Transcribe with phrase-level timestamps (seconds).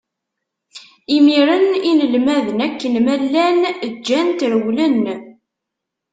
[1.15, 3.59] Imiren inelmaden, akken ma llan,
[3.97, 5.03] ǧǧan-t, rewlen.